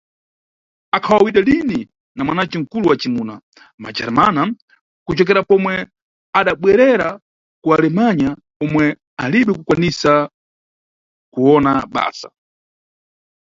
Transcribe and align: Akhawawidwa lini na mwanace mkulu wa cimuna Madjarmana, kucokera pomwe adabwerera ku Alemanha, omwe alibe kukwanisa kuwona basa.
Akhawawidwa 0.95 1.41
lini 1.41 1.89
na 2.15 2.23
mwanace 2.23 2.59
mkulu 2.59 2.89
wa 2.89 2.95
cimuna 3.01 3.35
Madjarmana, 3.83 4.43
kucokera 5.05 5.41
pomwe 5.49 5.73
adabwerera 6.39 7.09
ku 7.61 7.67
Alemanha, 7.75 8.31
omwe 8.63 8.85
alibe 9.23 9.51
kukwanisa 9.55 10.11
kuwona 11.33 11.71
basa. 11.93 12.29